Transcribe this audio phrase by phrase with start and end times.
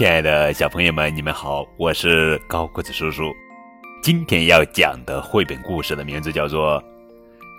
[0.00, 3.30] 亲爱的小朋友们，你们好，我是高个子叔叔。
[4.02, 6.82] 今天要讲的绘本故事的名字叫做《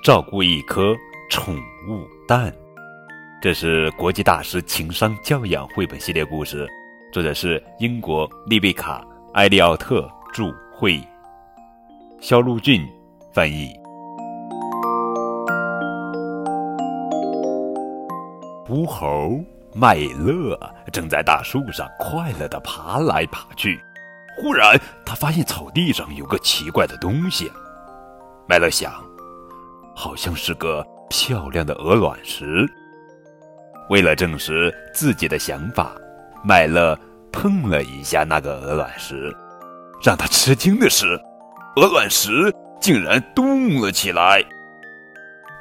[0.03, 0.95] 照顾一颗
[1.29, 1.55] 宠
[1.87, 2.51] 物蛋》，
[3.43, 6.67] 这是国际大师情商教养绘本系列故事，
[7.13, 10.99] 作者是英国丽贝卡·埃利奥特著，绘，
[12.19, 12.83] 肖路俊
[13.31, 13.69] 翻译。
[18.65, 19.39] 狐猴。
[19.73, 20.59] 麦乐
[20.91, 23.81] 正在大树上快乐地爬来爬去，
[24.37, 27.49] 忽然他发现草地上有个奇怪的东西。
[28.49, 28.93] 麦乐想，
[29.95, 32.67] 好像是个漂亮的鹅卵石。
[33.89, 35.93] 为了证实自己的想法，
[36.43, 36.97] 麦乐
[37.31, 39.33] 碰了一下那个鹅卵石，
[40.03, 41.17] 让他吃惊的是，
[41.77, 44.43] 鹅卵石竟然动了起来。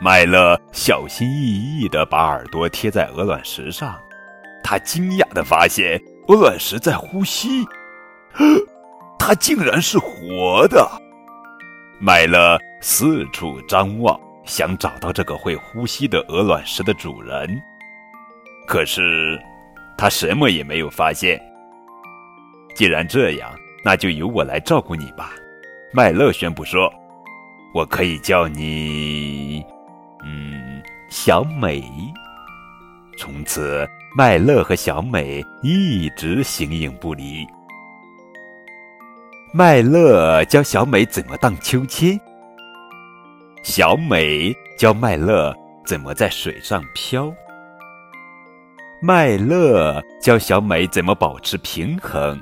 [0.02, 4.00] 麦乐小心翼翼地把耳朵贴在鹅卵石上，
[4.64, 7.66] 他惊讶地发现鹅卵石在呼吸，
[9.18, 10.90] 它竟然是活的。
[11.98, 17.60] 麦乐四处张望，想找到这个会呼吸的鹅卵石的主人，
[18.66, 19.38] 可是
[19.98, 21.38] 他什么也没有发现。
[22.74, 25.32] 既然这样，那就由我来照顾你吧，
[25.92, 26.90] 麦乐宣布说
[27.74, 29.59] ：“我可以叫你。”
[31.22, 31.84] 小美。
[33.18, 37.46] 从此，麦乐和小美一直形影不离。
[39.52, 42.18] 麦乐教小美怎么荡秋千，
[43.62, 45.54] 小美教麦乐
[45.84, 47.30] 怎么在水上漂。
[49.02, 52.40] 麦乐教小美怎么保持平衡，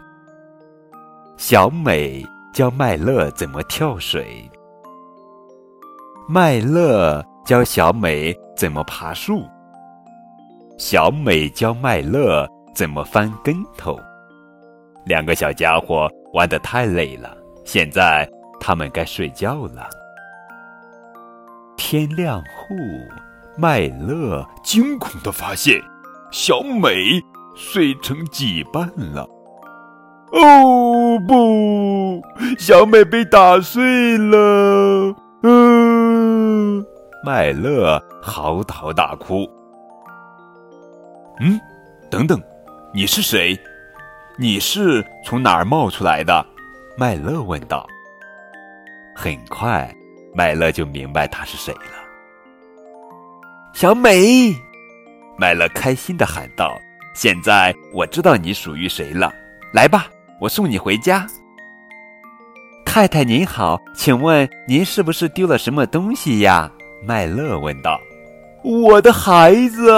[1.36, 4.48] 小美教麦乐怎么跳水。
[6.28, 7.20] 麦乐。
[7.48, 9.44] 教小美怎么爬树，
[10.78, 13.96] 小美教麦乐怎么翻跟头。
[15.06, 19.88] 两个小家伙玩得太累了，现在他们该睡觉了。
[21.76, 22.74] 天亮后，
[23.56, 25.80] 麦乐惊恐地发现，
[26.32, 27.22] 小美
[27.54, 29.22] 睡成几半了。
[30.32, 32.20] 哦不，
[32.58, 35.14] 小美被打碎了。
[35.44, 35.87] 嗯。
[37.22, 39.48] 麦乐嚎啕大哭。
[41.40, 41.60] 嗯，
[42.08, 42.40] 等等，
[42.94, 43.58] 你是谁？
[44.38, 46.46] 你是从哪儿冒出来的？
[46.96, 47.86] 麦乐问道。
[49.16, 49.92] 很快，
[50.32, 51.98] 麦乐就明白他是谁了。
[53.74, 54.54] 小美，
[55.36, 56.72] 麦乐开心的喊道
[57.14, 59.32] ：“现在我知道你属于谁了。
[59.72, 60.06] 来吧，
[60.40, 61.26] 我送你回家。”
[62.86, 66.70] 太太您好，请问您是不是丢了什么东西呀？
[67.02, 68.00] 麦乐问道
[68.62, 69.90] ：“我的孩子！”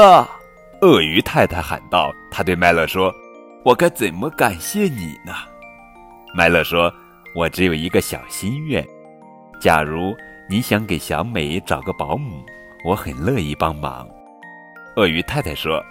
[0.82, 2.12] 鳄鱼太太喊道。
[2.30, 3.12] 他对麦乐说
[3.64, 5.32] ：“我该怎么感谢你呢？”
[6.34, 6.92] 麦乐说
[7.34, 8.86] ：“我只有一个小心愿，
[9.60, 10.14] 假如
[10.48, 12.44] 你想给小美找个保姆，
[12.84, 14.06] 我很乐意帮忙。”
[14.96, 15.82] 鳄鱼太太说：“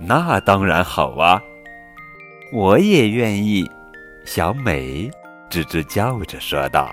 [0.00, 1.40] 那当然好啊，
[2.52, 3.64] 我也愿意。”
[4.24, 5.10] 小美
[5.50, 6.90] 吱吱叫着说道。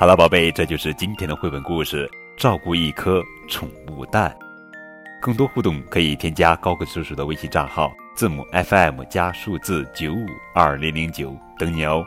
[0.00, 2.10] 好了，宝贝，这就是今天的绘本故事。
[2.34, 4.34] 照顾一颗宠物蛋，
[5.20, 12.02] 更多互动可以添加高个叔叔的微信账号，字母 FM 加数字九五二零零九，等你哦。